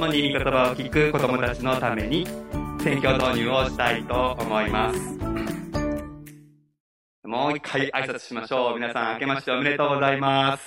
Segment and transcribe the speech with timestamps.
[0.00, 2.26] 共に言葉を聞く子供たちのために
[2.82, 4.98] 選挙導入をしたいと思います。
[7.22, 8.76] もう一回挨拶しましょう。
[8.76, 10.64] 皆さん、明けましておめでとうございます。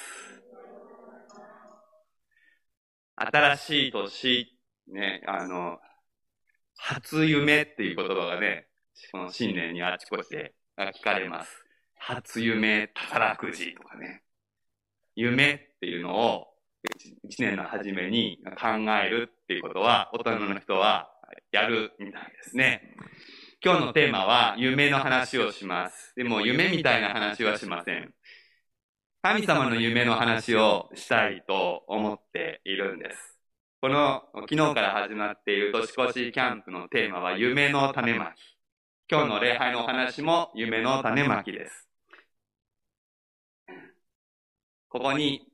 [3.16, 4.56] 新しい年、
[4.90, 5.80] ね、あの、
[6.78, 8.68] 初夢っていう言葉がね、
[9.12, 11.66] この新年にあちこちで聞かれます。
[11.96, 14.22] 初夢宝くじとかね。
[15.16, 16.53] 夢っていうのを
[17.24, 18.68] 一年の初めに考
[19.04, 21.10] えるっていうことは、大人の人は
[21.52, 22.96] やるみたいですね。
[23.64, 26.14] 今日のテーマは夢の話をします。
[26.16, 28.14] でも夢みたいな話はしません。
[29.22, 33.40] 神様の夢の話をしたいと思っているんです。
[33.80, 38.58] この昨日から始まっている年越しキャンプのテーマは夢の種まき。
[39.10, 41.88] 今日の礼拝のお話も夢の種まきです。
[44.90, 45.53] ここに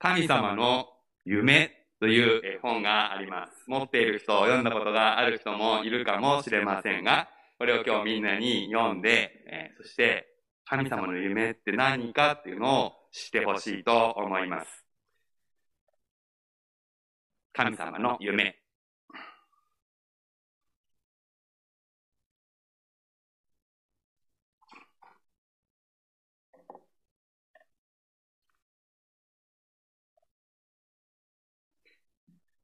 [0.00, 0.88] 神様の
[1.26, 3.64] 夢という本があります。
[3.68, 10.26] 持っている人、読んだことがある人もいるかもしれませんが、これを今日みんなに読んで、え、そして
[10.64, 14.84] 神様の夢って何かっていうのを知ってほしいと思います。
[17.52, 18.59] 神様の夢。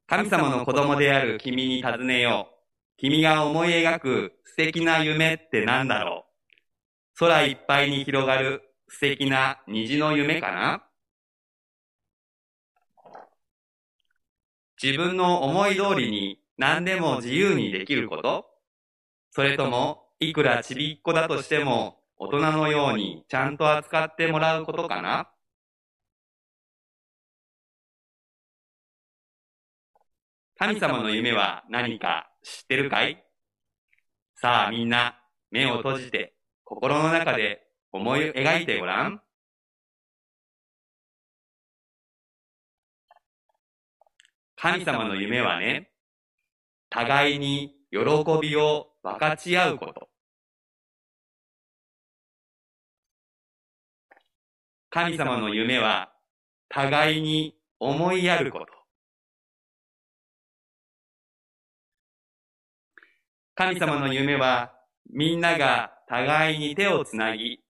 [0.09, 2.57] 神様の子供である君に尋ねよう。
[2.97, 6.27] 君が思い描く素敵な夢って何だろ
[7.17, 7.19] う。
[7.19, 10.85] 空いっぱいに広がる素敵な虹の夢かな。
[14.81, 18.47] 自分の思い通りに何でも自由にできること。
[19.33, 25.29] それとも、いくらちびっこだとしても、大人のようにちゃんと扱ってもらうことかな。
[30.59, 33.23] 神様の夢は何か知ってるかい？
[34.37, 35.19] さあみんな
[35.51, 36.35] 目を閉じて
[36.65, 39.21] 心の中で思い描いてごらん。
[44.57, 45.91] 神様の夢はね、
[46.89, 47.99] 互いに喜
[48.41, 50.09] びを分かち合うこと。
[54.89, 56.11] 神様の夢は
[56.71, 58.76] 互いに思いやること。
[63.59, 64.75] 神様の夢は、
[65.09, 67.65] みんなが互いに手をつなぎ、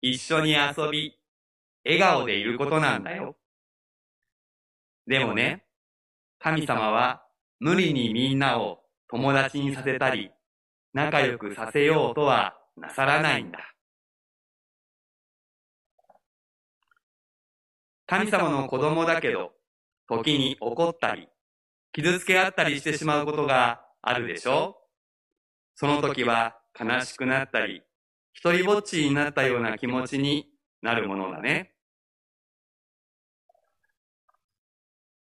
[0.00, 1.18] 一緒に遊び、
[1.84, 3.36] 笑顔でいることなんだよ。
[5.06, 5.66] でもね、
[6.38, 7.26] 神様は
[7.60, 8.78] 無理にみんなを
[9.10, 10.30] 友達にさせたり、
[10.94, 13.58] 仲良くさせようとはなさらないんだ。
[18.06, 19.52] 神様の子供だけど、
[20.08, 21.28] 時に怒ったり、
[21.92, 24.87] 傷つけ合ったりしてしまうことがあるでしょ？
[25.80, 27.84] その時は悲しくなったり、
[28.32, 30.48] 一人ぼっちになったような気持ちに
[30.82, 31.72] なるものだね。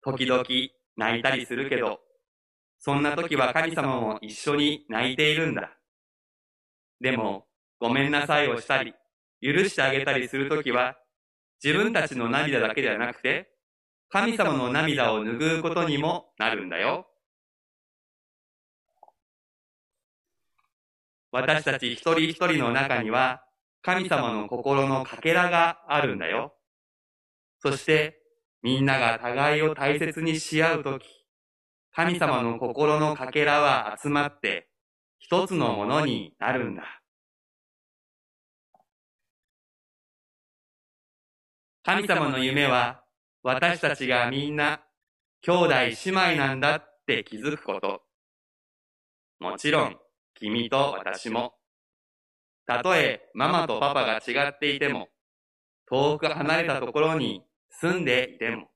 [0.03, 0.43] 時々
[0.95, 2.01] 泣いたりするけど、
[2.77, 5.75] そんな時は神様も一緒に泣いているんだ。
[7.01, 7.47] でも、
[7.79, 8.93] ごめんなさいをしたり、
[9.41, 10.95] 許してあげたりする時は、
[11.63, 13.49] 自分たちの涙だけではなくて、
[14.07, 17.07] 神様の涙を拭うことにもなるんだよ。
[21.33, 23.43] 私たち一人一人の中には、
[23.81, 26.53] 神様の心のかけらがあるんだよ。
[27.57, 28.21] そして、
[28.61, 31.05] みんなが互いを大切にし合うとき、
[31.91, 34.69] 神様の心のかけらは集まって、
[35.17, 37.01] 一つのものになるんだ。
[41.81, 43.03] 神様の夢は、
[43.41, 44.81] 私たちがみんな、
[45.41, 48.03] 兄弟姉妹なんだって気づくこと。
[49.39, 50.02] もちろん、
[50.43, 51.53] 君と私も。
[52.65, 55.07] たとえママとパパが違っていても、
[55.89, 58.67] 遠く離れたところに住んでいても。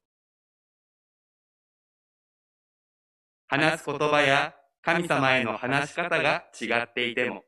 [3.47, 7.43] 話す言葉や神様への話し方が違っていても、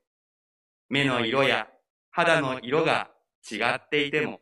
[0.89, 1.69] 目の色や
[2.11, 3.09] 肌の色が
[3.49, 4.41] 違っていても、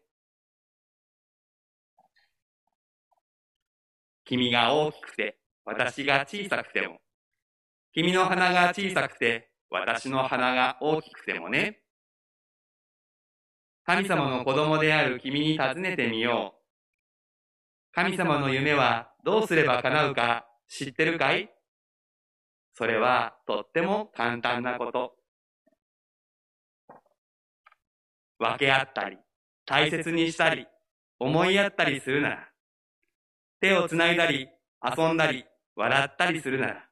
[4.26, 6.98] 君が大きくて私が小さくても、
[7.94, 11.82] 君の鼻が小さくて私の鼻が大きくてもね。
[13.86, 17.94] 神様の子供である君に尋ねてみよう。
[17.94, 21.50] 神様の夢はどうすれば叶うか知ってるかい？
[22.76, 25.16] それはとっても簡単なこと。
[28.40, 29.18] 分け合ったり、
[29.66, 30.68] 大切にしたり、
[31.20, 32.50] 思いやったりするなら、
[33.60, 34.48] 手をつないだり、
[34.84, 35.44] 遊んだり、
[35.76, 36.87] 笑ったりするなら、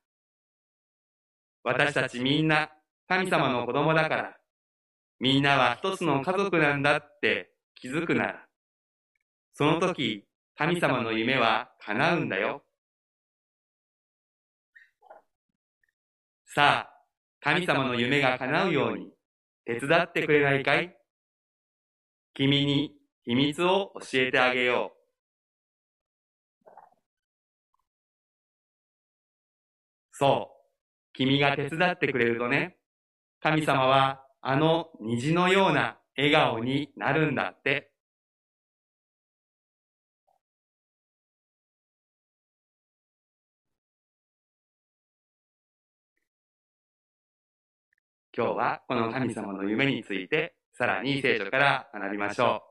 [1.65, 2.69] 私たちみんな
[3.09, 4.37] 神様の子供だから、
[5.19, 8.45] みんなは一つの家族なんだって気づくなら、
[9.53, 12.63] その時、神様の夢は叶うんだよ。
[16.45, 16.89] さあ、
[17.41, 19.11] 神様の夢が叶うように
[19.65, 20.95] 手伝ってくれないかい？
[22.35, 26.69] 君に秘密を教えてあげよう。
[30.11, 30.54] そう。
[31.15, 32.77] 君が手伝ってくれるとね、
[33.41, 37.91] 神様はあの虹のような笑顔になるんだって。
[48.37, 52.63] 今日はこの神様の夢についてさらに聖書から学びましょ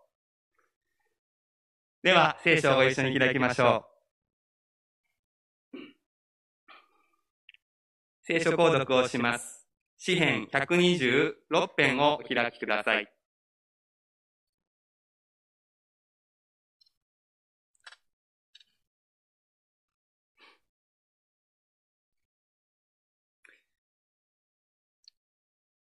[2.03, 2.07] う。
[2.07, 3.94] では、聖書をご一緒に開きましょう。
[8.27, 9.67] 聖書購読をします。
[9.99, 11.35] 詩編126
[11.77, 13.07] 編をお開きください。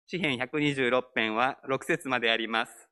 [0.06, 2.90] 詩編126編は6節まであります。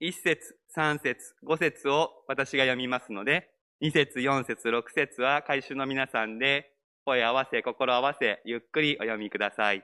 [0.00, 3.50] 1節、3節、5節を私が読みますので、
[3.82, 6.77] 2節、4節、6節は回収の皆さんで
[7.08, 9.82] 声合わせ、心合わせ、ゆっくりお読みください。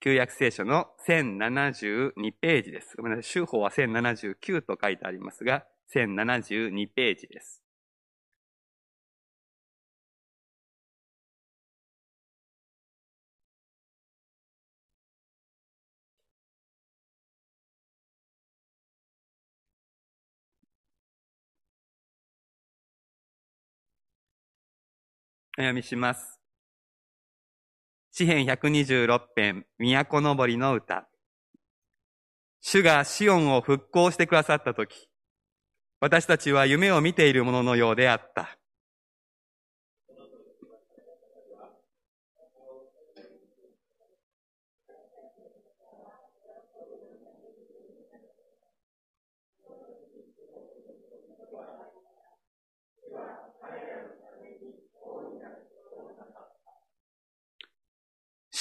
[0.00, 2.96] 旧約聖書の1072ページです。
[2.96, 3.30] ごめんなさい。
[3.30, 5.64] 修法は1079と書いてありますが、
[5.94, 7.63] 1072ページです。
[25.56, 26.40] お読みします。
[28.10, 31.06] 詩編126編、都のぼりの歌。
[32.60, 35.08] 主がシオンを復興してくださったとき、
[36.00, 38.58] 私たちは夢を見ているもののようであった。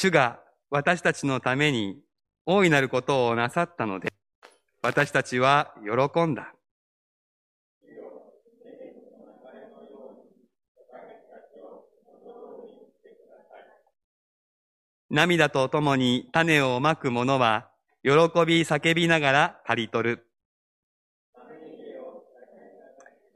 [0.03, 1.97] 主が私たちのために
[2.45, 4.11] 大いなることをなさったので、
[4.81, 6.53] 私たちは喜んだ。
[15.09, 17.69] 涙とともに種をまく者は、
[18.03, 18.11] 喜
[18.45, 20.27] び叫びながら刈り取る。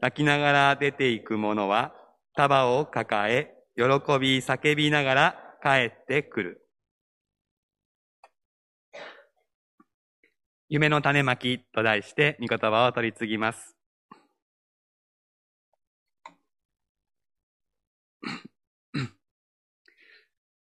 [0.02, 1.94] 泣きながら出ていく者は、
[2.36, 3.84] 束を抱え、喜
[4.20, 6.68] び叫びながら帰ってくる。
[10.70, 13.78] 夢の種まきと題して、御言葉を取り次ぎます。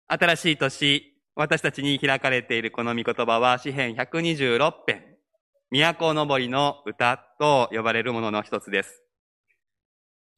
[0.07, 5.17] 新しい年、私たちに開かれているこの御言葉は、詩編126編、
[5.71, 9.01] 都のぼりの歌と呼ばれるものの一つです。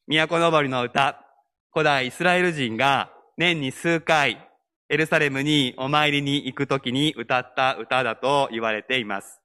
[0.08, 1.26] 都のぼりの歌、
[1.74, 4.47] 古代イスラエル人が年に数回、
[4.90, 9.42] エルサレムにお参りに行くときに歌った歌だと言われています。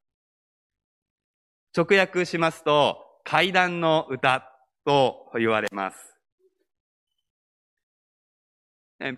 [1.77, 4.45] 直訳しますと、階段の歌
[4.85, 5.97] と言われます。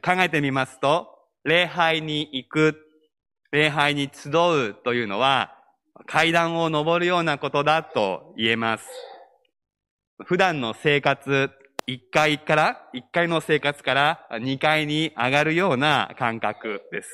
[0.02, 1.08] 考えてみますと、
[1.44, 2.76] 礼拝に行く、
[3.52, 5.58] 礼拝に集うというのは、
[6.06, 8.84] 階段を登るようなことだと言えます。
[10.24, 11.50] 普段の生活、
[11.86, 17.10] 1階から、1階の生活から2階に上がるような感覚です。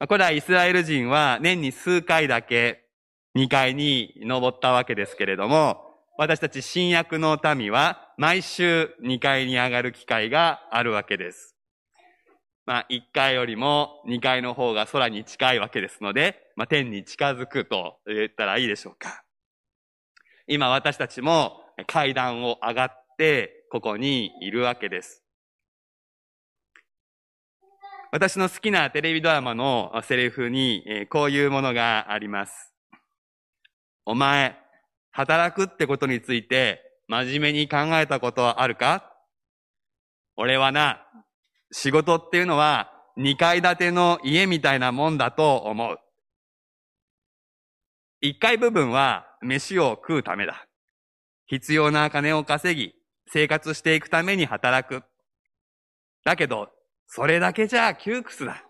[0.00, 2.84] 古代イスラエル人は年に数回だけ
[3.36, 5.80] 2階に登ったわけですけれども、
[6.18, 11.56] 私たち新約の民は毎週2階に上がる機会があるわけです。
[12.64, 19.24] まあ、1階よりも2階の方が空に近いわけですので、まあ、天に近づくと言ったらいいでしょうか。
[20.46, 25.22] 今私たちも階段を上がっってここにいるわけです。
[28.10, 32.74] 私の好きなテレビドラマのセリフに、こういうものがあります。
[34.04, 34.58] お前、
[35.12, 39.14] 働くってことについて真面目に考えたことあるか？
[40.36, 41.06] 俺はな、
[41.70, 45.98] 仕事っていうのは二階建ての家みたいなもんだと思う。
[48.20, 50.66] 一階部分は飯を食うためだ。
[51.46, 52.94] 必要な金を稼ぎ、
[53.32, 55.02] 生活していくために働く。
[56.22, 56.68] だけど、
[57.06, 58.62] それだけじゃ窮屈だ。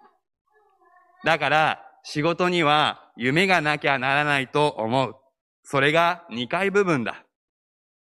[1.25, 5.17] だから、仕事には夢がなきゃならないと思う。
[5.65, 7.25] それが二階部分だ。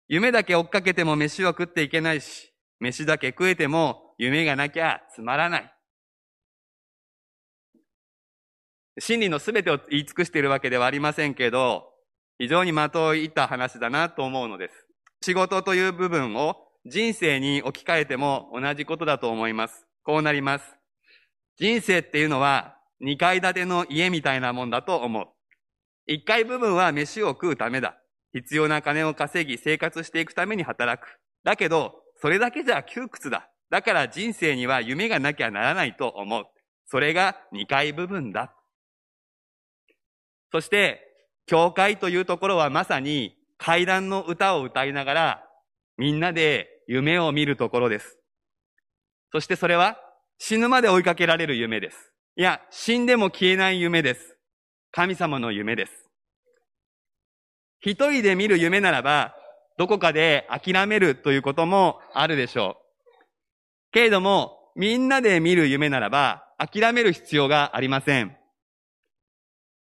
[0.08, 5.74] 夢だけ追っかけても飯は食っていけないし、飯だけ食えても夢がなきゃつまらない。
[8.98, 11.94] 真理の全てを言い尽くしているわけではありませんけど、
[12.40, 14.89] 非常に的を射った話だなと思うのです。
[15.22, 19.86] 仕事という部分を人生に置き換えても同じことだと思います。
[20.04, 20.66] こうなります。
[21.58, 25.28] 人生っていうのは二階建ての家みたいなもんだと思う。
[26.08, 27.98] 一階部分は飯を食うためだ。
[28.32, 31.08] 必要な金を稼ぎ生活していくために働く。
[31.44, 33.50] だけど、それだけじゃ窮屈だ。
[33.70, 36.46] だから人生には夢がなきゃならないと思う。
[36.86, 38.56] それが二階部分だ。
[40.52, 41.06] そして、
[41.46, 45.44] 教会というところはまさに階段の歌を歌いながら、
[45.98, 48.18] みんなで夢を見るところです。
[49.32, 50.00] そしてそれは
[50.40, 52.14] 死ぬまで追いかけられる夢です。
[52.36, 54.38] いや、死んでも消えない夢です。
[54.92, 55.92] 神様の夢です。
[57.82, 59.36] 一人で見る夢ならば、
[59.78, 62.90] どこかで諦めるということもあるでしょう。
[63.92, 68.36] けれども、みんなで見る夢ならば、諦める必要がありません。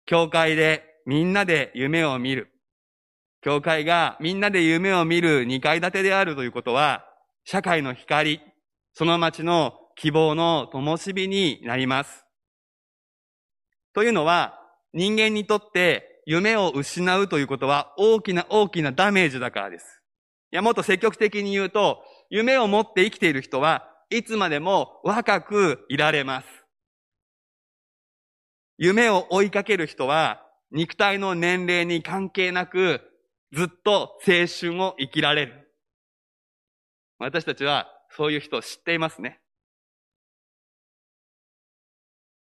[0.05, 2.54] 教会でみんなで夢を見る。
[3.45, 7.05] 教会がみんなで夢を見る二階建てであるということは、
[7.43, 8.41] 社会の光、
[8.93, 12.25] その街の希望の灯火になります。
[13.93, 14.59] というのは、
[14.93, 20.01] 人間にとって夢を失うということは大きな大きなダメージだからです。
[20.51, 26.47] いや、もっと積極的に言うと、夢を持って生きている人はいつまでも若くいられます。
[28.79, 33.01] 夢を追いかける人は肉体の年齢に関係なく
[33.51, 35.71] ずっと青春を生きられる。
[37.19, 39.39] 私たちはそういう人を知っていますね。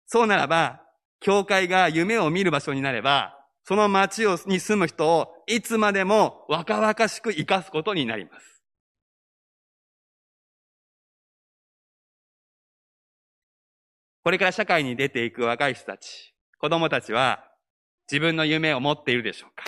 [0.07, 0.83] そうならば、
[1.21, 8.63] 教会が夢を見る場所になれば、その町に住む人をいつまでも若々しく生かすことになります。
[14.23, 17.45] これから社会に出ていく若い人たち、子供たちは
[18.11, 19.65] 自分の夢を持っているでしょうか？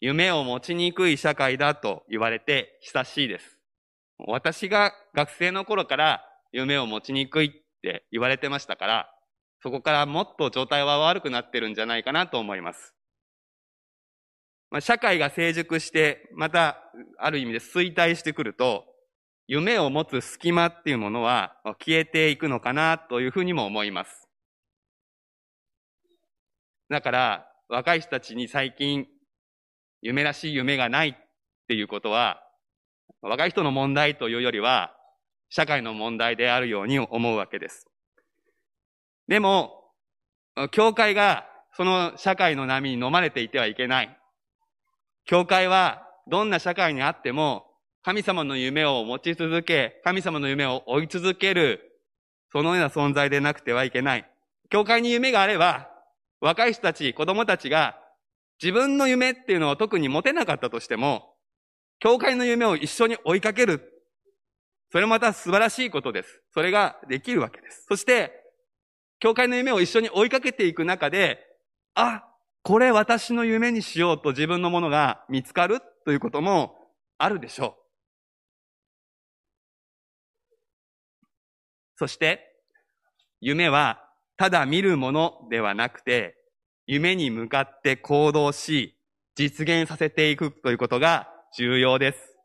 [0.00, 3.58] 夢を持ちにくい社会だと言われて久しいです。
[4.26, 7.50] 私が学生の頃から夢を持ちにくいっ
[7.82, 9.14] て言われてましたから、
[9.62, 12.94] そこからもっと状態は悪くなってるんじゃないかなと思います。
[14.70, 16.78] まあ、社会が成熟して、また、
[17.18, 18.86] ある意味で衰退してくると、
[19.48, 24.28] 夢を持つ隙間っていうものは消えていくのかなというふうにも思います。
[26.88, 29.06] だから、若い人たちに最近、
[30.02, 31.14] 夢らしい夢がないっ
[31.68, 32.42] ていうことは、
[33.22, 34.94] 若い人の問題というよりは、
[35.48, 37.86] 社会の問題であるように思うわけです。
[39.28, 39.92] でも、
[40.70, 44.16] 教会がその社会の波に飲まれていてはいけない。
[45.24, 47.70] 教会はどんな社会にあっても
[48.02, 52.00] 神様の夢を持ち続け、神様の夢を追い続ける、
[52.50, 54.26] そのような存在でなくてはいけない。
[54.70, 55.90] 教会に夢があれば、
[56.40, 57.99] 若い人たち、子供たちが
[58.62, 61.34] 自分の夢っていうのを特に持てなかったとしても、
[61.98, 64.04] 教会の夢を一緒に追いかける。
[64.92, 66.42] それまた素晴らしいことです。
[66.52, 67.84] それができるわけです。
[67.88, 68.32] そして、
[69.18, 71.38] 教会の夢を一緒に追いかけていく中で、
[71.94, 72.24] あ、
[72.62, 76.76] これ私の夢にしようと自分のものが見つかるということも
[77.18, 77.80] あるでしょう。
[81.96, 82.46] そして、
[83.40, 84.02] 夢は
[84.36, 86.39] ただ見るものではなくて、
[86.90, 88.96] 夢に向かって行動し、
[89.36, 92.36] 実現させていくということが重要です。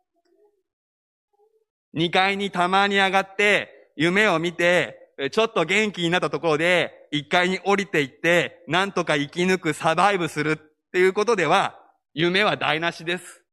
[1.95, 10.57] 2階にたまに上がって夢を見てちょっと元気になったところで、一階に降りていって、なんとか生き抜く、サバイブするっ
[10.91, 11.79] ていうことでは、
[12.13, 13.43] 夢は台無しです。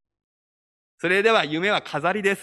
[0.98, 2.42] それでは夢は飾りです。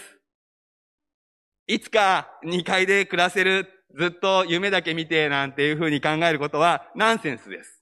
[1.68, 7.79] いつか二階で暮らせる、ずっと夢だけ見てなんていうふうに考えることはナンセンスです。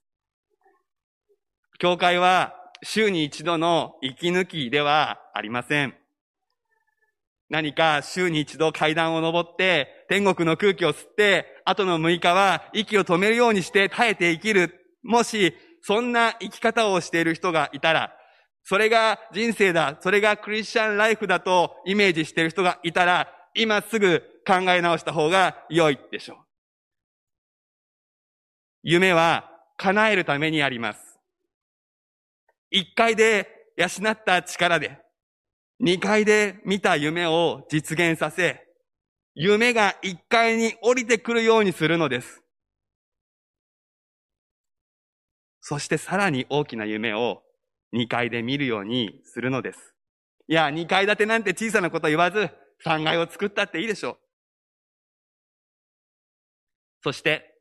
[1.78, 5.94] 教会は週に一度の息抜きではありません。
[7.49, 14.75] 何か週に一度階段を登って天国の空気を吸って、後の6日は息を止めるようにして耐えて生きる。
[15.02, 18.12] もし、そんな生き方をしている人がいたら、
[18.64, 26.37] それが人生だ、それがクリスチャンライフだとイメージしている人がいたら、今すぐ考え直した方が良いでしょう。
[28.82, 31.07] 夢は叶えるためにあります。
[32.70, 34.98] 一回で養った力で、
[35.80, 38.66] 二階で見た夢を実現させ、
[39.34, 42.42] 夢が一階に降りてくるようにするのです。
[45.60, 47.42] そしてさらに大きな夢を
[47.92, 49.94] 二階で見るようにするのです。
[50.48, 52.50] いや、二階建てなんて小さなこと言わず、
[52.82, 54.18] 三階を作ったっていいでしょう。
[57.04, 57.54] そして、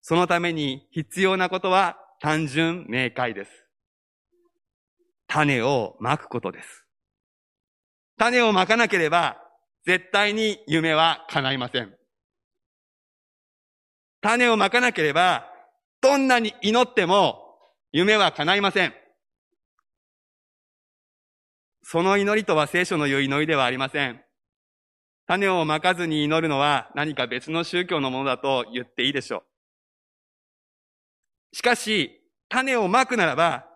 [0.00, 3.63] そのために必要なことは単純明快です。
[5.26, 6.84] 種をまくことです。
[8.18, 9.36] 種をまかなければ、
[9.84, 11.94] 絶対に夢は叶いません。
[14.20, 15.46] 種をまかなければ、
[16.00, 17.58] どんなに祈っても
[17.92, 18.94] 夢は叶いません。
[21.82, 24.20] その祈りとは聖書の言う祈りではありません。
[25.26, 29.44] 種をまかずに祈るのは何か別の宗教のものだと言っていいでしょ
[31.52, 31.56] う。
[31.56, 33.66] しかし、種をまくならば、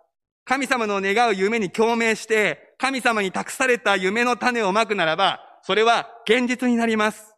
[0.48, 7.34] 神様の願う夢に共鳴して、神様に託された夢の種をまくならば、それは現実になります。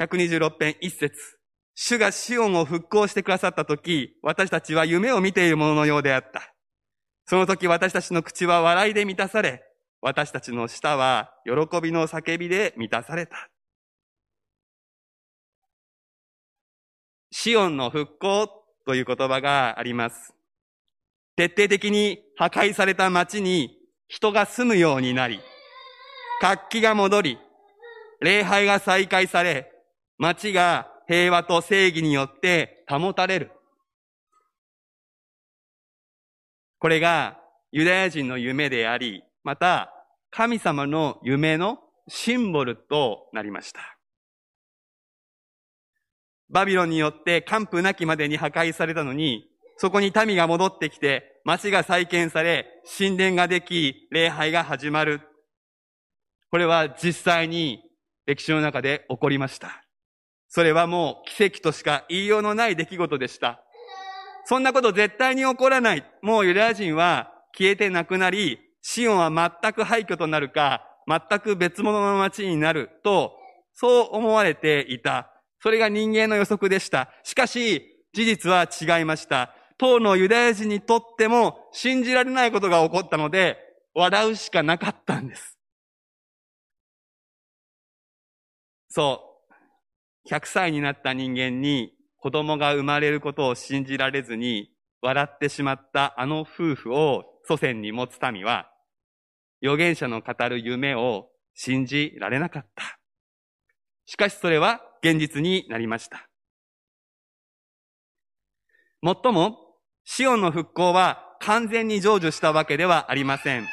[0.00, 1.16] 126編一節。
[1.74, 6.54] 主がシオンを復興してくださったとき、私たちは夢を見ているもののようであった。
[7.26, 9.64] その時私たちの口は笑いで満たされ、
[10.00, 13.48] 私たちの舌は喜びの叫びで満たされた。
[17.32, 18.48] シオンの復興
[18.86, 20.37] という言葉があります。
[21.38, 23.78] 徹底的に破壊された街に
[24.08, 25.38] 人が住むようになり、
[26.40, 27.38] 活気が戻り、
[28.20, 29.70] 礼拝が再開され、
[30.18, 33.52] 街が平和と正義によって保たれる。
[36.80, 37.38] これが
[37.70, 39.94] ユダヤ人の夢であり、また
[40.32, 43.96] 神様の夢のシンボルとなりました。
[46.50, 49.47] バビロンによって完膚なきまでに破壊されたのに、
[49.78, 52.66] そこに民が戻ってきて、町が再建され、
[52.98, 55.20] 神殿ができ、礼拝が始まる。
[56.50, 57.80] これは実際に
[58.26, 59.84] 歴史の中で起こりました。
[60.48, 63.62] それはもう奇跡としか言いようのない出来事でした。
[64.46, 66.04] そんなこと絶対に起こらない。
[66.22, 69.30] もうユダヤ人は消えてなくなり、シオンは
[69.62, 73.36] 全く廃墟となるか、全く別物の町になると、
[73.74, 75.30] そう思われていた。
[75.62, 77.10] それが人間の予測でした。
[77.22, 79.54] しかし、事実は違いました。
[79.78, 83.56] 当のユダヤ人にとっても信じられないことが起こったので、
[83.94, 85.58] 笑うしかなかったんです。
[88.90, 89.24] そ
[90.26, 90.28] う。
[90.28, 98.68] 100歳になった人間に子供が生まれることを信じられずに笑ってしまったあの夫婦を祖先に持つ民は、
[99.62, 102.98] 預言者の語る夢を信じられなかった。
[104.06, 106.28] しかしそれは現実になりました。
[109.00, 109.67] もっとも、
[110.10, 113.66] シオンの復興は完全に成就したわけではありません。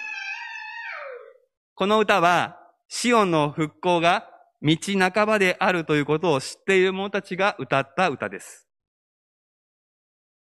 [1.76, 4.28] この歌は、シオンの復興が
[4.62, 8.68] 道半ばであるということを知っている者たちが歌った歌です。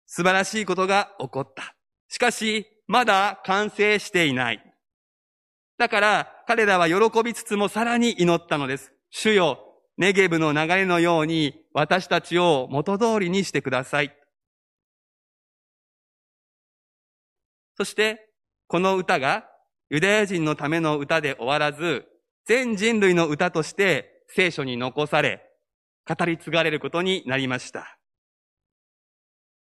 [0.05, 1.75] 素晴らしいことが起こった。
[2.09, 4.63] しかし、まだ完成していない。
[5.79, 8.93] だから、彼らは喜びつつもさらに祈ったのです。
[9.09, 9.57] 主よ、
[9.97, 14.15] ネゲブの流れのように私たちを元通りにしてください。
[17.81, 18.29] そして、
[18.67, 19.43] この歌が
[19.89, 22.05] ユダヤ人のための歌で終わらず、
[22.45, 25.41] 全人類の歌として聖書に残され、
[26.07, 27.97] 語り継がれることになりました。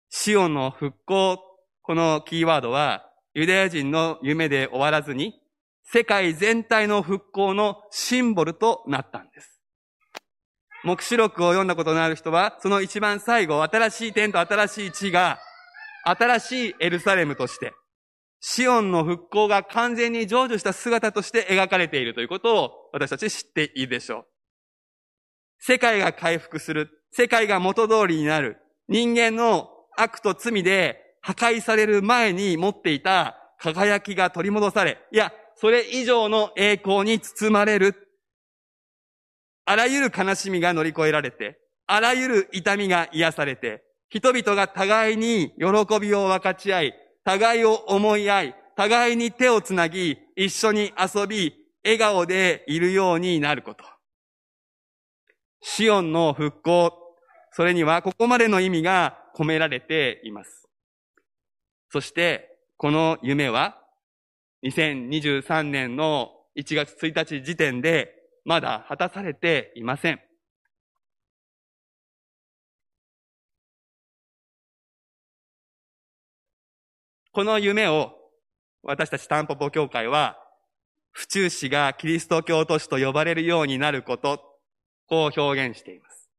[0.09, 1.43] シオンの復興、
[1.83, 5.39] このキーワードは、ユダヤ人の夢で終わらずに、
[5.83, 9.61] 世界全体の復興のシンボルとなったんです。
[10.83, 15.37] 目視録を読んだことのある人は、その一番最後、新しい天と新しい地が、
[16.03, 17.73] 新しいエルサレムとして、
[18.41, 24.25] シオンの復興が完全に成就した姿として描かれているということを私たち知っていいでしょう。
[25.59, 26.89] 世界が回復する。
[27.11, 28.57] 世界が元通りになる。
[28.87, 38.07] 人間の悪と罪で破壊される前に持っていた輝きが取り戻され、いや、それ以上の栄光に包まれる。
[39.65, 53.83] あらゆる悲しみが乗り越えられて、あらゆる痛みが癒されて、人々が互いに喜びを分かち合い、互いを思い合い、互いに手をつなぎ、一緒に遊び、笑顔でいるようになること。
[55.61, 56.93] シオンの復興、
[57.51, 60.67] それにはここまでの意味が込められています。
[61.89, 63.77] そして、この夢は
[64.63, 70.19] 2023年の1月1日時点でまだ果たされていません。
[77.33, 78.11] この夢を
[78.83, 80.37] 私たちタンポポ教会は、
[81.11, 84.41] 府中市がキリスト教都市と呼ばれるようになること、
[85.07, 86.29] こう表現しています。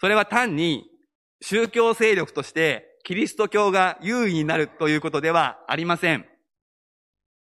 [0.00, 0.84] それは単に
[1.42, 6.26] 宗教勢力としてキリスト教が優位になるということではありません。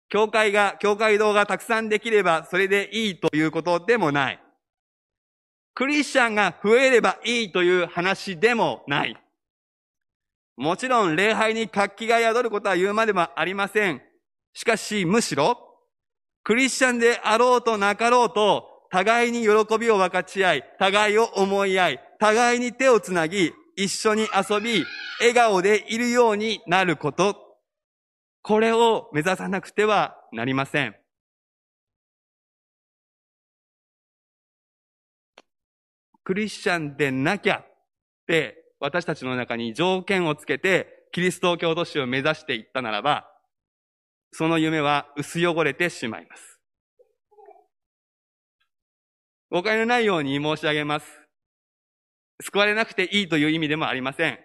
[0.09, 4.43] 教会が、教会堂がたくさんできればそれでいいということでもない。
[5.75, 9.22] クリスチャンが増えればいいという話でもない。
[10.57, 14.03] もちろん礼拝に活気が宿ることは言うまでもありません。
[14.53, 15.59] しかし、むしろ、
[16.45, 24.85] クリスチャンであろうとなかろうと、互いに喜びを分かち合い、互いを思い合い、互いに手をつなぎ、一緒に遊び、
[25.21, 27.37] 笑顔でいるようになること。
[28.43, 30.97] これを目指さなくてはなりません。
[36.25, 37.67] クリスチャンでなきゃっ
[38.27, 43.29] て私たちの中に条件をつけて、キリスト教都市を目指していったならば、
[44.33, 46.59] その夢は薄汚れてしまいます。
[49.53, 51.07] 誤解のないように申し上げます。
[52.43, 54.41] 救われなくていいという意味でもありません。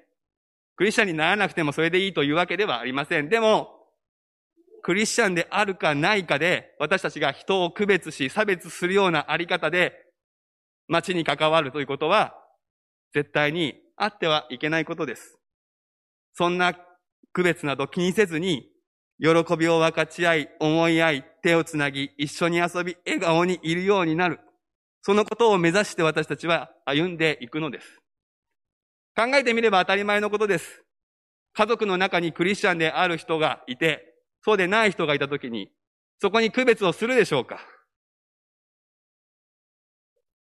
[0.75, 3.29] クリスチャンにならなくてもそれでいいというわけではありません。
[3.29, 3.71] でも、
[4.83, 9.93] クリスチャンであるかないかで、私たちが人を区別し、差別するようなあり方で、
[10.87, 12.35] 街に関わるということは、
[13.15, 15.37] 絶対にあってはいけないことです。
[16.33, 16.73] そんな
[17.33, 18.69] 区別など気にせずに、
[19.19, 24.39] 喜びを分かち合い、思い合い、手をつなぎ、一緒に遊び、笑顔にいるようになる。
[25.01, 27.99] そのことを目指して私たちは歩んでいくのです。
[29.15, 30.83] 考えてみれば当たり前のことです。
[31.53, 35.71] 家族の中にクリスチャンである人がいて、そうでない人がいたときに、
[36.21, 37.59] そこに区別をするでしょうか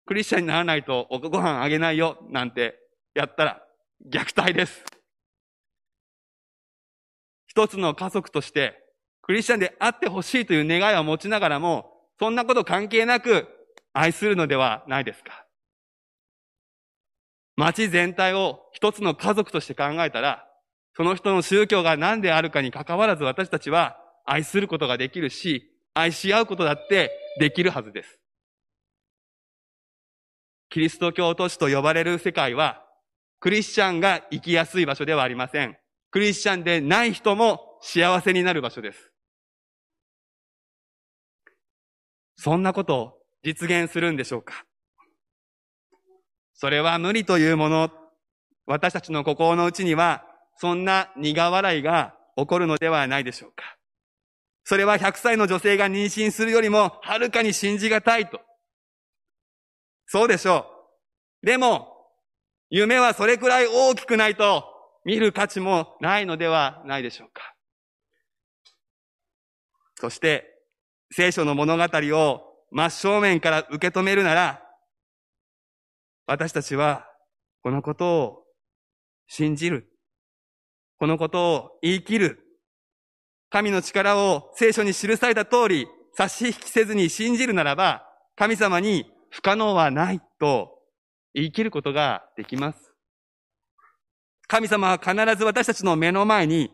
[0.06, 2.83] クリスチャンにならないとおご飯あげないよ、なんて
[3.14, 3.64] やったら
[4.10, 4.84] 虐待です。
[7.48, 8.84] 一つの家族として
[9.24, 13.48] クリスチャンであってほしいという願いを持ちながらも、そんなこと関係なく
[13.94, 15.46] 愛するのではないですか。
[17.56, 20.46] 町全体を一つの家族として考えたら、
[20.96, 28.20] その人の宗教が何であるかに関わらず私たちは愛することができるし、愛し合うことだってできるはずです。
[30.70, 32.83] キリスト教都市と呼ばれる世界は
[33.44, 35.76] クリスチャンが生きやすい場所ではありません。
[36.12, 39.12] クリスチャンでない人も幸せになる場所です。
[42.38, 44.64] そんなことを実現するんでしょうか？
[46.54, 47.92] それは無理というもの、
[48.66, 50.24] 私たちの心の内には、
[50.56, 53.76] そんな苦笑いが起こるのではないでしょうか？
[54.64, 58.40] それは100歳の女性が妊娠するよりも、はるかに信じがたいと。
[60.06, 60.66] そうでしょ
[61.44, 61.46] う。
[61.46, 61.90] でも、
[62.70, 64.66] 夢はそれくらい大きくないと
[65.06, 67.54] 見る価値もないのではないでしょうか。
[70.00, 70.50] そして、
[71.12, 74.62] 聖書の物語を真正面から受け止めるなら、
[76.26, 77.06] 私たちは
[77.62, 78.44] このことを
[79.28, 79.90] 信じる。
[80.98, 82.40] このことを言い切る。
[83.50, 90.73] 神の力を聖書に記された通り差し引きせずに信じるならば、神様に不可能はないと
[91.34, 92.92] 言い切ることができます。
[94.48, 96.72] 神様は必ず私たちの目の前に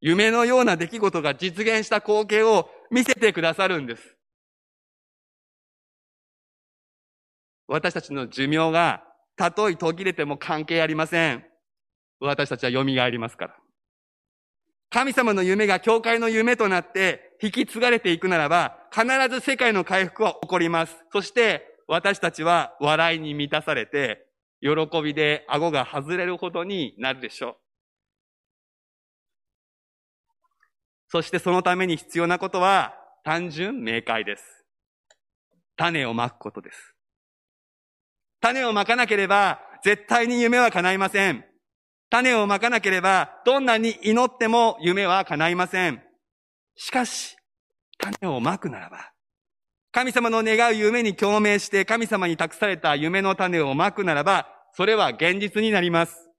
[0.00, 4.16] 夢のような出来事が実現した光景を見せてくださるんです。
[7.68, 9.02] 私たちの寿命が
[9.36, 11.44] たとえ途切れても関係ありません。
[12.20, 13.56] 私たちは蘇りますから。
[14.90, 20.96] 神様の夢が教会の夢となって引き継がれていくならば、必ず世界の回復は起こります。
[21.12, 24.26] そして私たちは笑いに満たされて、
[24.62, 27.56] 喜びで顎が外れるほどになるでしょう。
[31.08, 34.64] そしてそのために必要なことは単純明快です。
[35.76, 36.94] 種をまくことです。
[38.40, 41.44] 種をまかなければ絶対に夢は叶いません。
[42.08, 46.02] 種をまかなければどんなに祈っても夢は叶いません。
[46.74, 47.36] しかし、
[47.98, 49.12] 種をまくならば、
[49.92, 56.30] 神様の願う夢に共鳴して神様に託された夢の種をまくならば、それは現実になります。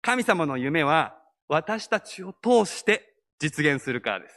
[0.00, 1.16] 神様の夢は
[1.48, 4.34] 私たちを通して実現するからです。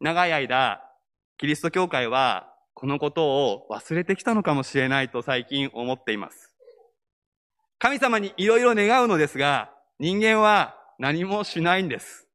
[0.00, 0.82] 長い間、
[1.38, 6.52] キリスト教会はこのことを忘れてきたのかもしれないと最近思っています。
[7.78, 12.26] 神様にいろいろ願うのですが、人間は何もしないんです。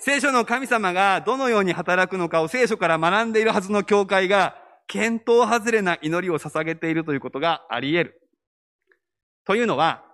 [0.00, 4.56] 聖書の神様がどのように働くのかを聖書から学んでいるはずの教会が、
[4.86, 8.22] 見当外れな祈りを捧げているということがあり得る。
[9.44, 10.04] というのは、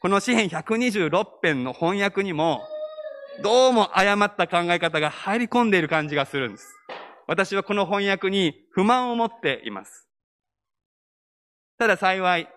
[0.00, 2.62] この詩篇126編の翻訳にも、
[3.42, 6.74] どうも誤った考え方が入り込んでいる感じがするんです。
[7.26, 10.06] 私はこの翻訳に不満を持っています。
[11.78, 12.48] ただ幸い、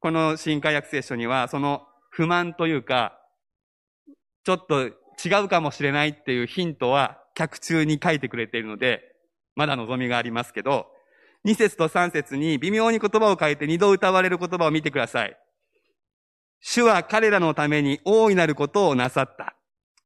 [0.00, 3.18] この新海訳聖書には、その不満というか、
[4.44, 9.02] ちょっと違うかもしれないっていうヒントは、客中に書いてくれているので、
[9.54, 10.86] まだ望みがありますけど、
[11.44, 15.36] 2節と3節に微妙に言葉を変えて二度歌われる言葉を見てください。
[16.60, 19.56] 主は彼らのために大いなることをなさった。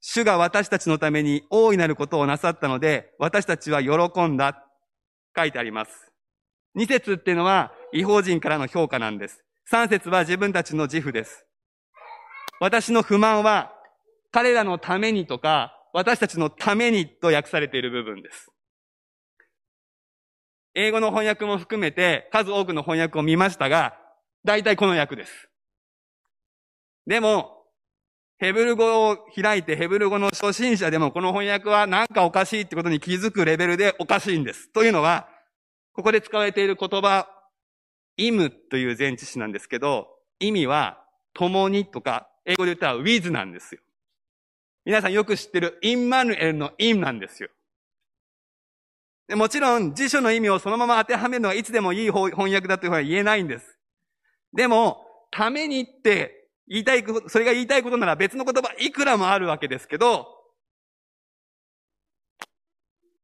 [0.00, 4.62] 主が私たちのために大いなることをなさったので、私たちは喜んだ。
[5.36, 5.90] 書いてあります。
[6.74, 9.44] 二節っていうのは、違法人からの評価なんです。
[9.66, 11.44] 三節は自分たちの自負です。
[12.60, 13.72] 私の不満は、
[14.36, 18.50] 彼らのためにとか、私たちのためにと訳されている部分です。
[20.74, 23.96] 英語の翻訳も含めて数多くの翻訳を見ましたが、
[24.44, 25.48] 大体この訳です。
[27.06, 27.64] でも、
[28.36, 34.70] ヘブル語を開いてヘブル語の初心者でもこの翻訳はなんかおかしいってことに気づくレベルでおかしいんです。
[34.70, 35.30] というのは、
[35.94, 37.26] ここで使われている言葉、
[38.18, 40.08] イムという前置詞なんですけど、
[40.40, 43.80] 意味は共にとか、英語で言ったら with なんですよ。
[44.86, 47.48] 皆さんよく知ってるインマヌエルのインなんですよ。
[49.34, 53.66] もちろん辞書の意味をそのまま当てはめるのはいつでもいい翻訳だというふうには言えないんです。
[54.54, 60.28] でも、ためにって言いたい、それが言いたいことなら別の言葉いくらもあるわけですけど、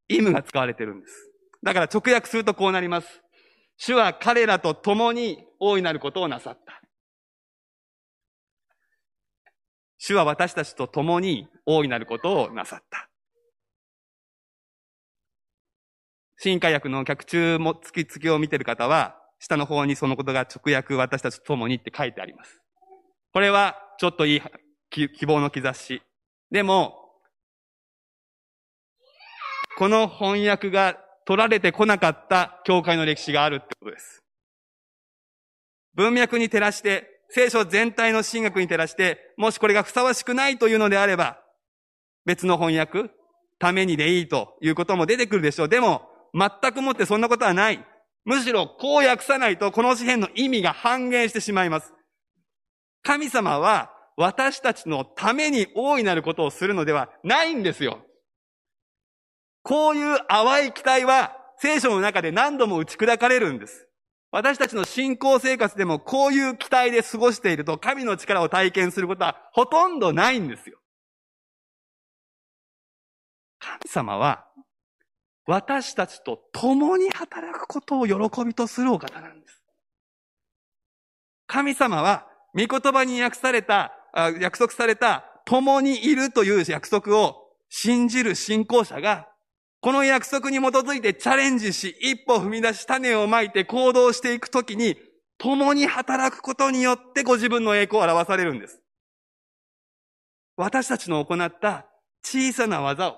[0.09, 1.31] 意味が使われてるんです。
[1.63, 3.23] だから直訳するとこうなります。
[3.77, 6.82] 主は彼らと共に大いなることをなさった。
[10.05, 13.09] 主は私たちと共に大いなることをなさった。
[16.37, 22.61] 新化薬の客中も月々を見てる方は、下の方にそのことが直訳私たちと共にって書いてあります。
[23.33, 24.43] これはちょっといい
[24.91, 26.03] 希望の兆し。
[26.51, 26.99] でも、
[29.79, 34.21] この翻訳が取られてこなかった教会の歴史があるってことです。
[35.95, 41.39] 文脈に照らして、聖書全体の神学に照らして、もしこれがふさわしくないというのであれば、
[42.27, 43.11] 別の翻訳、
[43.59, 45.69] ためにでいいということも出てくるでしょう。
[45.69, 46.03] でも、
[46.35, 47.83] 全くもってそんなことはない。
[48.27, 51.95] むしろ、こう訳さないと、この詩篇の意味が半減してしまいます。
[53.03, 57.99] 神様は私たちのために大いなることをするのではないんですよ。
[59.63, 63.89] こういう淡い期待は聖書の中で何度も打ち砕かれるんです。
[64.33, 70.79] 私たちの信仰生活でもこういう期待で過ごしていると神の力を体験することはほとんどないんですよ。
[73.61, 74.47] 神様は
[75.47, 79.63] 私たちと共に働くことを喜びとするお方なんです。
[81.47, 83.93] 神様は御言葉に訳された、
[84.41, 89.29] 約束された、共にいるという約束を信じる信仰者が、
[89.83, 94.97] この約束に基づいてチャレンジし、一歩踏み出し種をまいて行動していくときに、
[95.39, 98.81] 共に働くことによってご自分の栄光を表されるんです。
[100.57, 101.87] 私たちの行った
[102.25, 103.17] 小さな技を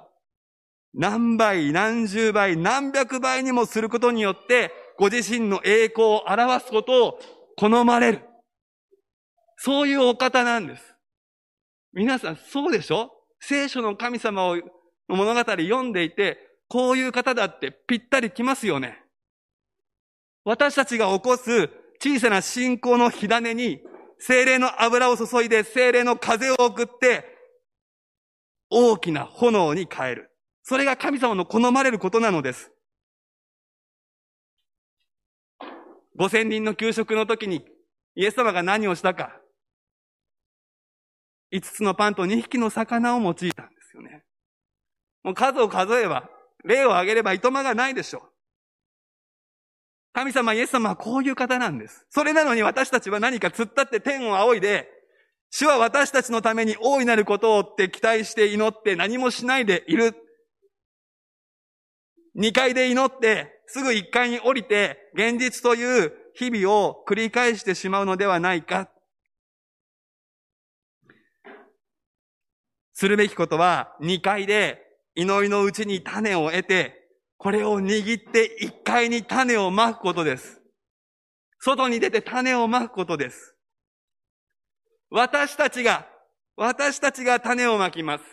[0.94, 7.18] 何倍、何十倍、何百倍にもすることによって、ご自身の栄光を表すことを
[7.58, 8.22] 好まれる。
[9.58, 10.94] そういうお方なんです。
[11.92, 13.10] 皆さん、そうでしょ？
[13.38, 14.56] 聖書の神様を、
[15.08, 16.38] 物語読んでいて、
[16.74, 19.00] こういう方だってぴったり来ますよね。
[20.44, 21.70] 私たちが起こす
[22.02, 23.80] 小さな信仰の火種に、
[24.18, 27.24] 精霊の油を注いで精霊の風を送って、
[28.70, 30.32] 大きな炎に変える。
[30.64, 32.72] それが神様の好まれることなのです。
[36.16, 37.64] 五千人の給食の時に
[38.16, 39.30] イエス様が何をしたか。
[41.52, 43.52] 5つのパンと2匹の魚を用いたんで
[43.88, 44.24] すよね。
[45.22, 46.28] もう数を数えば、
[46.64, 48.22] 例を挙げればいとまがないでしょう。
[50.14, 52.06] 神様イエス様はこういう方なんです。
[52.08, 54.88] それなのに私たちは何か突っ立って天を仰いで、
[55.50, 60.14] 主は私たちのために大いなることをって期待して祈って何もしないでいる。
[62.36, 68.88] 2階で祈って、すぐ1階に降りて、現実という日々を繰り返してしまうのではないか。
[72.92, 74.83] するべきことは2階で
[75.16, 80.60] 祈りのうちに種を得て、これを握って1階に種をまくことです。
[81.60, 83.54] 外に出て種をまくことです。
[85.10, 86.06] 私たちが、
[86.56, 88.24] 私たちが種をまきます。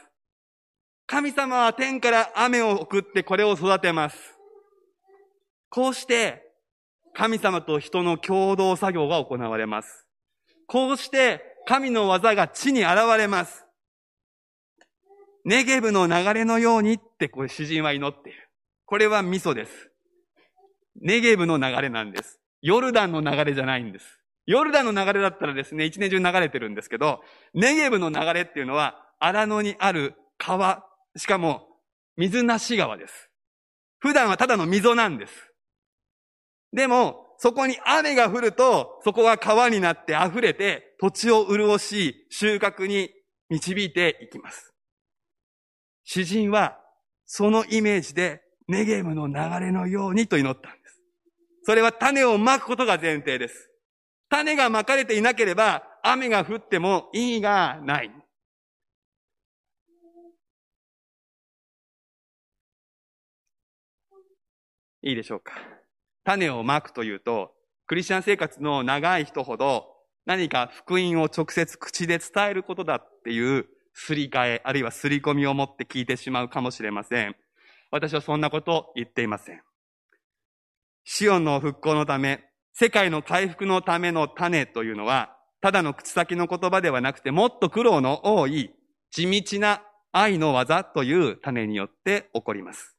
[1.07, 4.17] 神様は天から雨を送ってこれを育てます。
[5.69, 6.41] こうして、
[7.13, 10.07] 神様と人の共同作業が行われます。
[10.67, 13.65] こうして、神の技が地に現れます。
[15.45, 18.49] ネゲブの流れのようにって、これ詩人は祈っている。
[18.85, 19.91] これは味噌です。
[21.01, 22.39] ネゲブの流れなんです。
[22.61, 24.19] ヨルダンの流れじゃないんです。
[24.45, 27.21] ヨルダンの流れだったらですね、一年中流れてるんですけど、
[27.53, 30.83] ネゲブの流れっていうのは、荒野にある川、
[31.15, 31.67] しかも
[32.17, 33.29] 水なし川です。
[33.99, 35.33] 普段はただの溝なんです。
[36.73, 43.11] でも、そこに雨が降ると、そこが川になって溢れて、土地を潤し、収穫に
[43.49, 44.70] 導いていきます。
[46.13, 46.77] 詩人は、
[47.25, 49.33] そのイメージで、ネゲムの流
[49.65, 51.01] れのようにと祈ったんです。
[51.63, 53.69] それは種をまくことが前提です。
[54.27, 58.11] 種がまかれていなければ、雨が降っても意味がない。
[65.03, 65.53] いいでしょうか。
[66.25, 67.53] 種をまくというと、
[67.87, 69.87] クリスチャン生活の長い人ほど、
[70.25, 77.35] 何か福音を直接口で伝えることだっていうすり替え、あるいはすり込みを持って聞いてしまうかもしれません。
[77.91, 79.61] 私はそんなことを言っていません。
[81.03, 88.73] シオンの復興のため、世界の回復のための種というのは、ただの口先の言葉ではなくて、もっと苦労の多い、
[89.11, 92.95] 地道な愛の技という種によって起こります。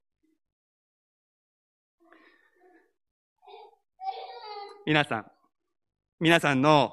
[4.85, 5.27] 皆さん、
[6.21, 6.93] 皆さんの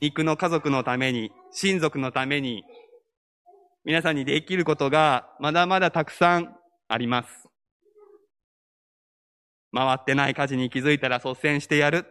[0.00, 2.64] 肉の家族のために、親族のために、
[3.84, 6.54] 皆さんにできることがまだまだたくさん
[6.86, 7.48] あります。
[9.74, 12.06] 回ってない家事に気づいたら率先してやる。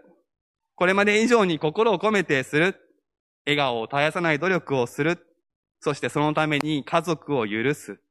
[0.76, 2.76] これまで以上に心を込めてする。
[3.46, 5.26] 笑顔を絶やさない努力をする。
[5.80, 8.02] そしてそのために家族を許す。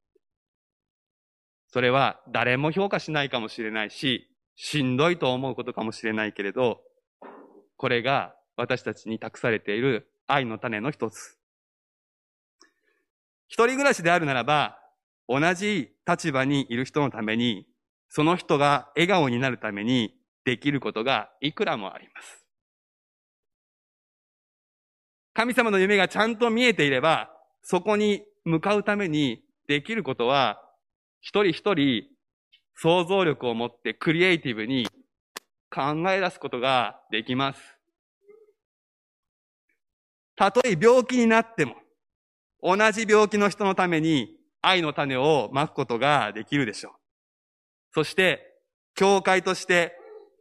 [1.69, 6.81] それは誰も評価しないかもしれないし、しんどいと思うことかもしれないけれど、
[7.77, 11.40] これが私たちに託されている愛の種の一つ。
[13.51, 14.79] 一人暮らしであるならば、
[15.29, 17.67] 同じ立場にいる人のために、
[18.09, 22.47] その人が笑顔になるためにできることがいくらもあります。
[25.35, 27.29] 神様の夢がちゃんと見えていれば、
[27.63, 30.63] そこに向かうためにできることは、
[31.21, 32.05] 一人一人
[32.77, 34.87] 想像力を持ってクリエイティブに
[35.75, 37.61] 考え出すことができます。
[40.37, 41.75] たとえ病気になっても、
[42.63, 46.93] 同じ病気の人のために愛の種をまくことができるでしょう。
[47.95, 48.47] そして、
[48.95, 49.97] 教会として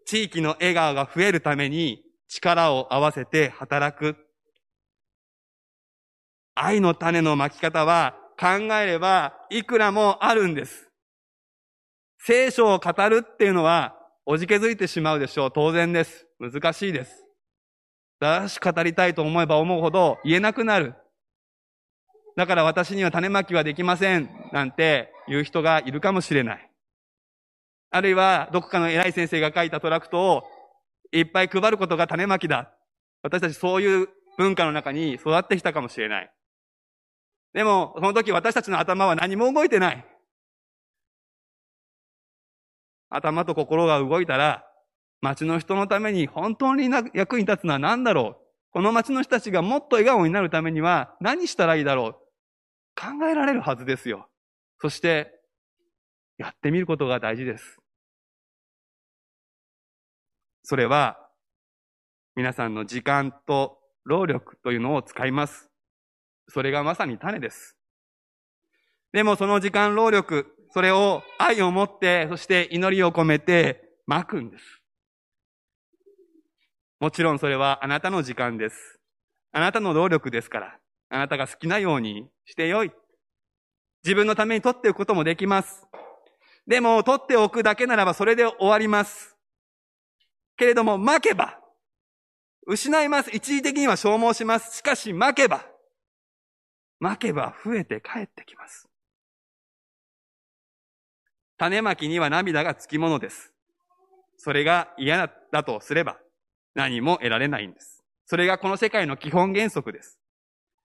[0.05, 4.17] 地域の笑顔が増えるために力を合わせて働く。
[6.55, 10.89] 愛の種のまき方は考えればいくらもあるんです。
[12.17, 15.51] 聖書を語るっていうのはおじけづいてしまうでしょう。
[15.51, 16.27] 当然です。
[16.39, 17.25] 難しいです。
[18.19, 20.95] だしく語りたいと思えば思うほど言えなくなる。
[22.35, 24.29] だから私には種まきはできません。
[24.51, 26.69] なんて言う人がいるかもしれない。
[27.91, 30.43] あるいは、どこかの偉い先生が書いたトラクトを
[31.11, 32.71] いっぱい配ることが種まきだ。
[33.23, 36.31] 私たちそういう文化の中に育ってきたかもしれない。
[37.53, 40.05] でも、その時私たちの頭は何も動いてない。
[43.09, 44.65] 頭と心が動いたら、
[45.21, 52.29] 町の人のために本当に役に立つのは何だろうこの町の人たちがもっと笑顔になるためには何したらいいだろう
[52.99, 54.27] 考えられるはずですよ。
[54.81, 55.31] そして、
[56.37, 57.77] やってみることが大事です。
[60.63, 61.17] それは、
[62.35, 65.69] 皆さんの時間と労力というのを使います。
[66.49, 67.77] それがまさに種です。
[69.13, 74.78] でもその時間、労力、それを愛を持って、そして祈りを込めて、まくんです。
[76.99, 78.99] もちろんそれはあなたの時間です。
[79.53, 80.77] あなたの労力ですから、
[81.09, 82.91] あなたが好きなようにしてよい。
[84.03, 85.87] 自分のために取っておくこともできます。
[86.67, 89.37] でも、取っておくだけならばそれで終わります。
[90.57, 91.59] けれども、負けば、
[92.67, 93.31] 失います。
[93.31, 94.77] 一時的には消耗します。
[94.77, 95.65] しかし、負けば、
[96.99, 98.89] 負けば増えて帰ってきます。
[101.57, 103.53] 種まきには涙がつきものです。
[104.37, 106.19] それが嫌だとすれば、
[106.79, 108.05] 何も得られないんです。
[108.25, 110.17] それがこの世界の基本原則です。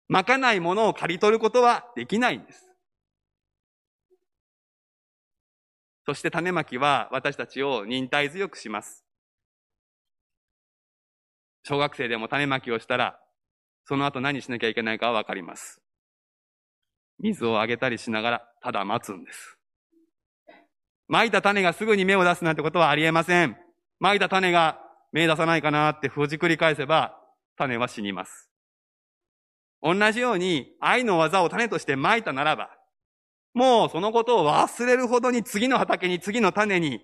[0.08, 2.68] まかないものを刈り取ることはできないんです。
[6.08, 9.06] そして種まきは私たちを忍耐強くします。
[11.64, 13.20] 小学生でも種まきをしたら、
[13.86, 15.80] その後何しなきゃいけないかはわかります。
[17.20, 19.60] 水をあげたりしながら、ただ待つんです。
[21.08, 23.56] 蒔いた種がすぐに芽を出すなんてことはありえません。
[24.00, 24.83] 蒔いた種が
[25.14, 27.18] 芽出さないかなってほじくり返せば、
[27.56, 28.50] 種は死にます。
[29.82, 32.70] 同じように、愛の技を種として蒔いたならば、
[33.54, 37.02] もうそのことを忘れるほどに次の畑に次の種に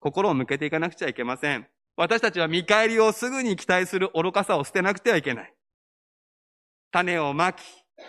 [0.00, 1.66] 心を向けていかなくちゃいけません。
[1.96, 5.54] 私たちは見返りをすぐに期待する愚かさを捨てなくてはいけない。
[6.92, 7.62] 種をまき、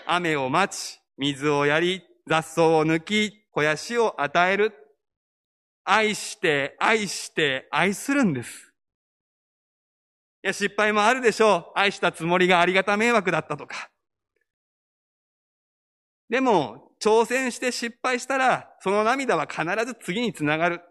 [0.05, 4.73] 雨を待ち、水をやり、雑草を抜き、肥やしを与える。
[5.83, 8.68] 愛して、愛して、愛するんです。
[10.43, 11.79] いや、失敗もあるでしょう。
[11.79, 13.89] 愛したつもりがありがた迷惑だったとか。
[16.29, 20.81] でも、挑戦して失敗したら、その涙は必ず次につながる。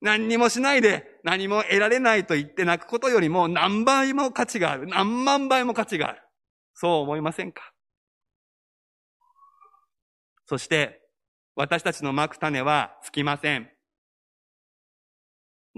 [0.00, 4.86] 何にもしないで何も得られないと言って泣くことよりも何倍も価値がある。
[4.86, 6.22] 何万倍も価値がある。
[6.72, 7.72] そう思いませんか？
[10.46, 11.02] そして、
[11.56, 13.70] 私たちのまく種はつきません。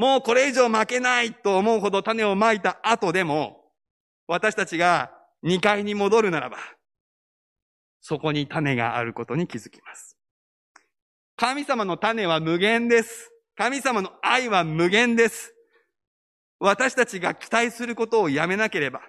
[0.01, 3.67] もうこれ以上負けないと思うほど種をまいた後でも、
[4.27, 5.13] 私たちが
[5.45, 6.57] 2階に戻るならば、
[8.01, 10.17] そこに種があることに気づきます。
[11.37, 13.31] 神様の種は無限です。
[13.59, 15.53] 神様の愛は無限です。
[16.61, 19.03] 私たちが期待することをやめなければ、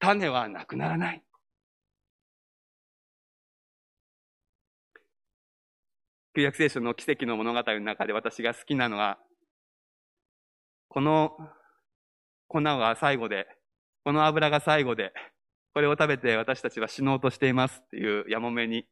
[0.00, 1.22] 種はなくならない。
[6.34, 9.20] 旧約聖書の奇跡の物語の中で私が好きなのは、
[10.88, 11.36] この
[12.48, 13.46] 粉が最後で、
[14.04, 15.12] この油が最後で、
[15.74, 18.86] これを食べて私たちは死のうとしていますっていうやもめに、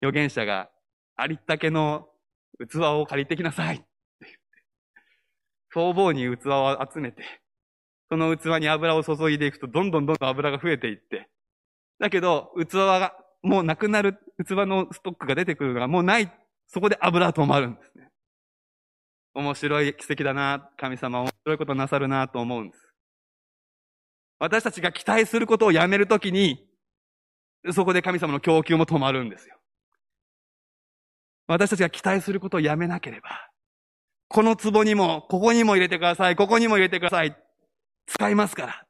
[0.00, 0.70] 預言者が
[1.16, 2.08] ありったけの
[2.70, 3.84] 器を借りてきなさいって
[4.20, 4.38] 言って、
[5.72, 7.22] 方々に器を集めて、
[8.08, 11.28] その器に油を注いでいくとどんどんどんどん油が増えていって、
[11.98, 16.32] だけど器がもうなくなる器のストックが出てくるのがもうない、
[16.68, 18.05] そこで油は止まるんですね。
[19.36, 22.88] 面白い奇跡だな、神様面白いことなさるなと思うんです。
[24.38, 26.66] 私たちが期待することをやめるときに、
[27.70, 29.56] そこで神様の供給も止まるんですよ。
[31.46, 33.28] 私たちが期待することをやめなければ、
[34.28, 37.36] この壺にも、ここにも入れてください、ここにも入れてください。
[38.06, 38.86] 使いますから。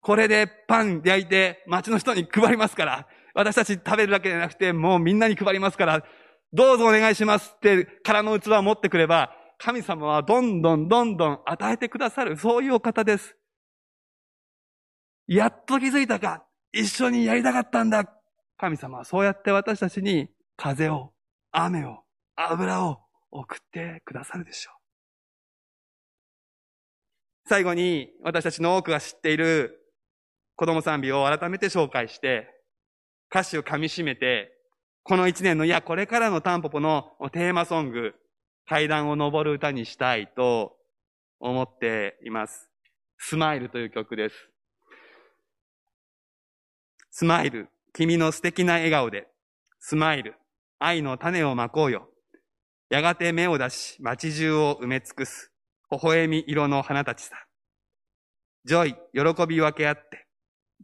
[0.00, 3.06] これでパン焼いて街の人に配りますから。
[3.34, 6.02] 私たち食べるだけじゃなくて、もうみんなに配りますから。
[6.52, 13.36] どうぞお願いしますって空の器を持ってくれば、神様はどんどんどんどん与えてくださる、そういうお方です。
[15.26, 18.04] やっと気づいたか一緒にやりたかったんだ
[18.56, 21.12] 神様はそうやって私たちに風を、
[21.52, 22.04] 雨を、
[22.36, 23.00] 油を
[23.30, 24.74] 送ってくださるでしょう。
[27.46, 29.78] 最後に私たちの多くが知っている
[30.56, 32.48] 子供賛美を改めて紹介して、
[33.30, 34.52] 歌詞を噛み締めて、
[35.02, 38.14] この一年の、いや、これからのタンポポのテーマソング、
[38.70, 40.76] 階段を登る歌にしたいと
[41.40, 42.70] 思っています。
[43.18, 44.36] スマイルという曲です。
[47.10, 49.26] スマイル、君の素敵な笑顔で。
[49.80, 50.36] スマイル、
[50.78, 52.10] 愛の種をまこうよ。
[52.90, 55.50] やがて芽を出し、街中を埋め尽くす。
[55.90, 57.34] 微笑み色の花たちさ。
[58.66, 60.28] Joy、喜び分け合って。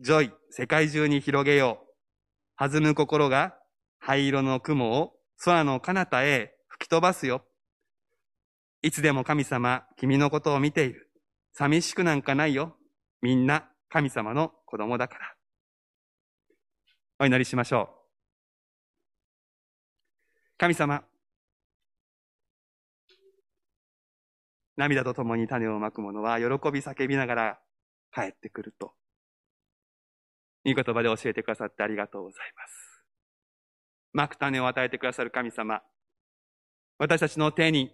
[0.01, 2.68] Joy、世界中に広げよう。
[2.68, 3.55] 弾む心が
[4.01, 7.45] 灰色の雲を空の彼方へ吹き飛ばすよ。
[8.83, 11.11] いつでも神様、君のことを見ている。
[11.53, 12.77] 寂しくなんかないよ。
[13.22, 15.35] みんな神様の子供だから。
[17.18, 17.97] お祈りしましょう。
[20.59, 21.05] 神様、
[24.77, 27.59] 涙と共に種をまく者は喜び叫びながら
[28.14, 28.93] 帰ってくると。
[30.64, 33.05] いい言葉で教えてくださってありがとうございます。
[34.12, 35.83] まく種を与えてくださる神様、
[36.99, 37.93] 私たちの手に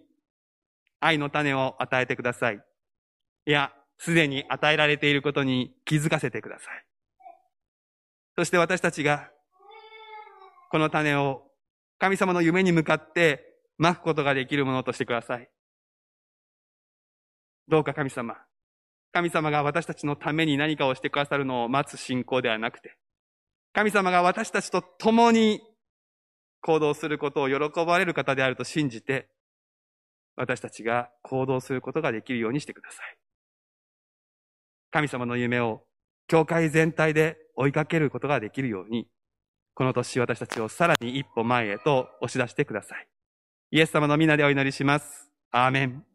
[1.03, 2.63] 愛の種を与えてください。
[3.45, 6.85] いや、すでに与えられていることに気づかせてください。
[8.37, 9.29] そして私たちが、
[10.71, 11.43] この種を
[11.99, 13.45] 神様の夢に向かって
[13.77, 15.49] まくことができるものとしてください。
[17.67, 18.35] どうか神様、
[19.11, 22.97] 神様が私たちのために何かをしてくださるのを待つ信仰ではなくて、
[23.73, 25.61] 神様が私たちと共に
[26.61, 29.29] 行動することを喜ばれる方であると信じて、
[30.35, 33.17] 私たちが行動することができるようにしてください。
[34.91, 35.83] 神様の夢を
[36.27, 39.07] 教会全体で追いかけることができるように、
[39.75, 43.07] この年私たちをさらに一歩前へと押し出してください。
[43.71, 45.31] イエス様の皆でお祈りします。
[45.51, 46.12] アーメン。